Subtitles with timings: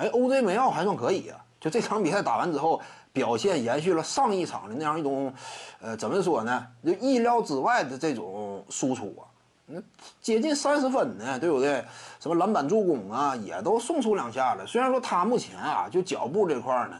[0.00, 2.80] 哎，OJ 梅奥还算可以啊，就这场比赛打完之后，
[3.12, 5.30] 表现延续了上一场的那样一种，
[5.78, 6.66] 呃，怎么说呢？
[6.82, 9.28] 就意料之外的这种输出啊，
[9.66, 9.78] 那
[10.22, 11.84] 接近三十分呢，对不对？
[12.18, 14.66] 什么篮板助攻啊，也都送出两下了。
[14.66, 16.98] 虽然说他目前啊，就脚步这块呢，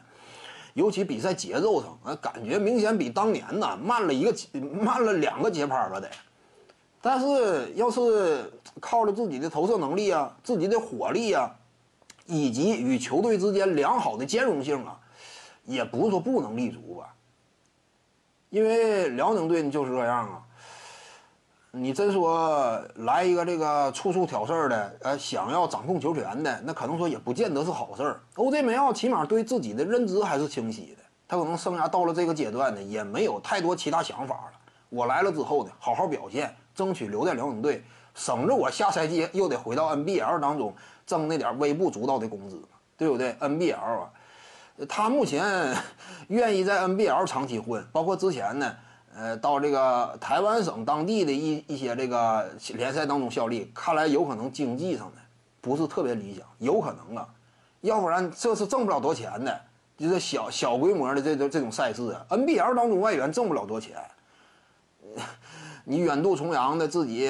[0.75, 6.11] 尤其比赛节奏上，啊，感觉明显比当年呢慢了一个慢了两个节拍吧得。
[7.01, 11.51] 但是要是靠着自己的投射能力啊，自己的火力啊。
[12.27, 14.99] 以及与球队之间良好的兼容性啊，
[15.65, 17.15] 也不是说不能立足吧。
[18.51, 20.43] 因为辽宁队呢就是这样啊，
[21.71, 28.21] 你真说来一个这个处处挑事儿的，呃，想要掌控球权的，那可能说也不见得是好事儿。
[28.35, 34.53] OJ 梅奥起码对自己的认知还是清晰的，他可能生涯到了这个阶段呢，也没有太多其他想法了。
[34.89, 37.85] 我来了之后呢，好好表现，争取留在辽宁队，
[38.15, 40.75] 省着我下赛季又得回到 NBL 当中。
[41.07, 42.63] 挣那点微不足道的工资，
[42.97, 44.09] 对不对？NBL 啊，
[44.89, 45.77] 他目前
[46.29, 48.77] 愿意在 NBL 长期混，包括之前呢，
[49.17, 55.17] 呃，到这个台湾省当地的一一些这个联赛当中效力，看来有可能经济上的
[55.61, 57.27] 不是特别理想，有可能啊，
[57.81, 59.61] 要不然这是挣不了多钱的，
[59.99, 63.97] 就是小小规模的这种这种赛事啊，NBL 当中外援挣不了多钱。
[65.85, 67.29] 你远渡重洋的自己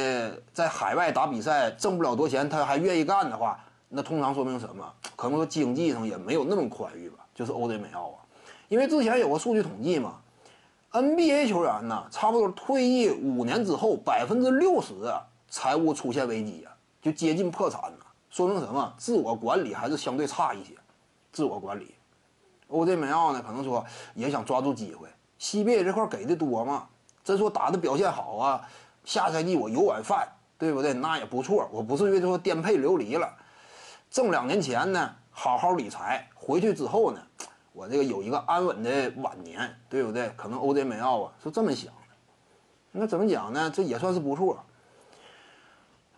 [0.52, 3.58] 在海外打比赛挣不了多钱，他还愿意干的话。
[3.88, 4.92] 那通常说明什么？
[5.16, 7.18] 可能说经济上也没有那么宽裕吧。
[7.34, 8.18] 就是 OJ 梅奥啊，
[8.68, 10.20] 因为之前有个数据统计嘛
[10.92, 14.94] ，NBA 球员呢，差不多退役五年之后，百分之六十
[15.48, 17.98] 财务出现危机啊，就接近破产了。
[18.28, 18.92] 说明什么？
[18.96, 20.74] 自我管理还是相对差一些。
[21.32, 21.94] 自我管理
[22.68, 25.08] ，OJ 梅奥呢，可能说也想抓住机会。
[25.40, 26.86] CBA 这块给的多嘛？
[27.30, 28.68] 真说打的表现好啊，
[29.04, 30.26] 下赛季我有碗饭，
[30.58, 30.92] 对不对？
[30.92, 33.32] 那也不错，我不至于说颠沛流离了。
[34.10, 37.20] 挣两年钱呢，好好理财，回去之后呢，
[37.72, 40.28] 我这个有一个安稳的晚年，对不对？
[40.36, 41.92] 可能 OJ 梅奥啊是这么想的。
[42.90, 43.70] 那怎么讲呢？
[43.72, 44.58] 这也算是不错。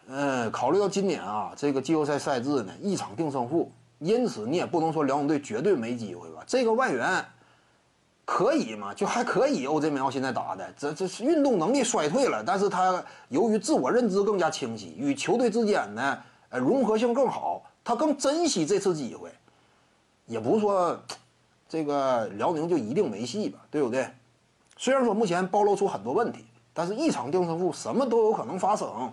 [0.09, 6.43] 呃，考虑到今年啊，这个季后赛赛制呢，一场定胜负，因此你也不能说辽宁队绝对没机会吧？
[6.47, 7.23] 这个外援
[8.33, 8.95] 可以嘛？
[8.95, 9.67] 就还可以。
[9.67, 17.63] OJ 梅奥现在打的，这这是运动能力衰退了，但是他由于自我认知更加清晰，与球队之间呢，呃，融合性更好。
[17.85, 19.31] 他更珍惜这次机会，
[20.25, 20.99] 也不是说
[21.69, 24.09] 这个辽宁就一定没戏吧，对不对？
[24.79, 29.13] 虽然说目前暴露出很多问题，但是一场定胜负什么都有可能发生。